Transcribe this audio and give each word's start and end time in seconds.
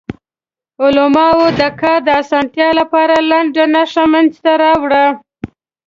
علماوو 0.83 1.47
د 1.59 1.61
کار 1.81 1.99
د 2.07 2.09
اسانتیا 2.21 2.69
لپاره 2.79 3.15
لنډه 3.29 3.65
نښه 3.73 4.03
منځ 4.13 4.31
ته 4.43 4.51
راوړه. 4.63 5.05